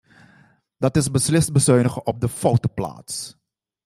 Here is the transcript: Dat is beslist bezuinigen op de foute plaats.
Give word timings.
Dat 0.77 0.95
is 0.95 1.11
beslist 1.11 1.51
bezuinigen 1.51 2.05
op 2.05 2.21
de 2.21 2.29
foute 2.29 2.67
plaats. 2.67 3.35